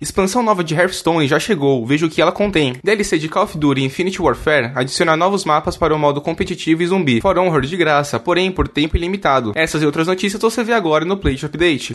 [0.00, 2.76] Expansão nova de Hearthstone já chegou, veja o que ela contém.
[2.84, 6.86] DLC de Call of Duty Infinite Warfare adiciona novos mapas para o modo competitivo e
[6.86, 7.20] zumbi.
[7.20, 9.52] For Honor de graça, porém por tempo ilimitado.
[9.56, 11.94] Essas e outras notícias você vê agora no Play Update.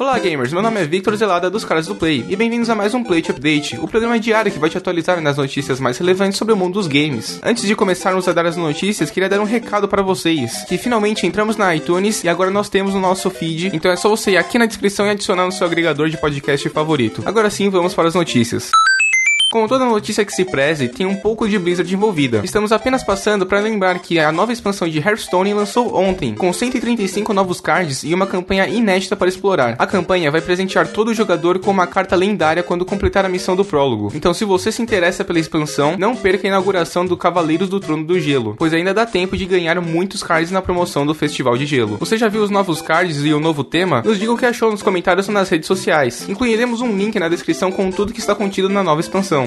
[0.00, 2.94] Olá gamers, meu nome é Victor Zelada dos caras do Play e bem-vindos a mais
[2.94, 6.54] um Play Update, o programa diário que vai te atualizar nas notícias mais relevantes sobre
[6.54, 7.38] o mundo dos games.
[7.42, 11.26] Antes de começarmos a dar as notícias, queria dar um recado para vocês, que finalmente
[11.26, 14.36] entramos na iTunes e agora nós temos o nosso feed, então é só você ir
[14.38, 17.22] aqui na descrição e adicionar no seu agregador de podcast favorito.
[17.26, 18.70] Agora sim, vamos para as notícias.
[19.52, 22.40] Como toda notícia que se preze, tem um pouco de Blizzard envolvida.
[22.44, 27.34] Estamos apenas passando para lembrar que a nova expansão de Hearthstone lançou ontem, com 135
[27.34, 29.74] novos cards e uma campanha inédita para explorar.
[29.76, 33.64] A campanha vai presentear todo jogador com uma carta lendária quando completar a missão do
[33.64, 34.12] prólogo.
[34.14, 38.04] Então, se você se interessa pela expansão, não perca a inauguração do Cavaleiros do Trono
[38.04, 41.66] do Gelo, pois ainda dá tempo de ganhar muitos cards na promoção do Festival de
[41.66, 41.96] Gelo.
[41.96, 44.00] Você já viu os novos cards e o novo tema?
[44.02, 46.28] Nos diga o que achou nos comentários ou nas redes sociais.
[46.28, 49.39] Incluiremos um link na descrição com tudo que está contido na nova expansão.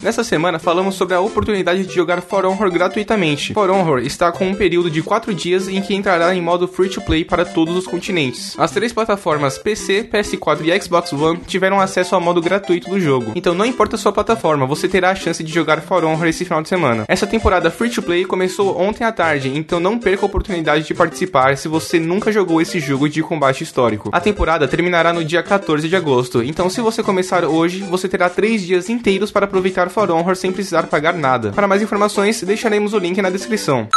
[0.00, 3.52] Nessa semana falamos sobre a oportunidade de jogar For Honor gratuitamente.
[3.52, 6.88] For Honor está com um período de 4 dias em que entrará em modo free
[6.88, 8.58] to play para todos os continentes.
[8.58, 13.32] As três plataformas PC, PS4 e Xbox One tiveram acesso ao modo gratuito do jogo.
[13.34, 16.44] Então não importa a sua plataforma, você terá a chance de jogar For Honor esse
[16.44, 17.04] final de semana.
[17.06, 20.94] Essa temporada free to play começou ontem à tarde, então não perca a oportunidade de
[20.94, 24.08] participar se você nunca jogou esse jogo de combate histórico.
[24.10, 28.28] A temporada terminará no dia 14 de agosto, então se você começar hoje, você terá
[28.30, 31.52] 3 dias inteiros para aproveitar For Honor sem precisar pagar nada.
[31.52, 33.88] Para mais informações, deixaremos o link na descrição.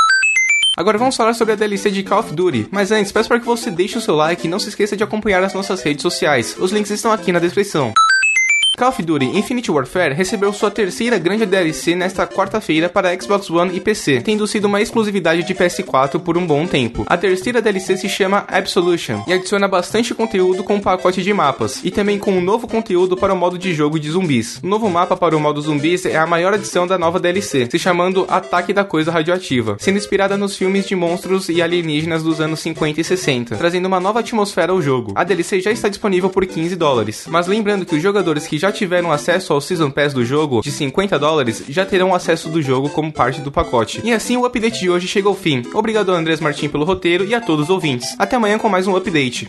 [0.77, 3.45] Agora vamos falar sobre a DLC de Call of Duty, mas antes peço para que
[3.45, 6.55] você deixe o seu like e não se esqueça de acompanhar as nossas redes sociais.
[6.59, 7.93] Os links estão aqui na descrição.
[8.75, 13.73] Call of Duty Infinite Warfare recebeu sua terceira grande DLC nesta quarta-feira para Xbox One
[13.73, 17.05] e PC, tendo sido uma exclusividade de PS4 por um bom tempo.
[17.07, 21.79] A terceira DLC se chama Absolution e adiciona bastante conteúdo com um pacote de mapas,
[21.85, 24.59] e também com um novo conteúdo para o modo de jogo de zumbis.
[24.61, 27.79] O novo mapa para o modo zumbis é a maior adição da nova DLC, se
[27.79, 32.59] chamando Ataque da Coisa Radioativa, sendo inspirada nos filmes de monstros e alienígenas dos anos
[32.59, 35.13] 50 e 60, trazendo uma nova atmosfera ao jogo.
[35.15, 38.64] A DLC já está disponível por 15 dólares, mas lembrando que os jogadores que já
[38.65, 42.63] já tiveram acesso ao Season Pass do jogo de 50 dólares já terão acesso do
[42.63, 44.01] jogo como parte do pacote.
[44.03, 45.61] E assim o update de hoje chega ao fim.
[45.71, 48.15] Obrigado a Andrés Martins pelo roteiro e a todos os ouvintes.
[48.17, 49.47] Até amanhã com mais um update.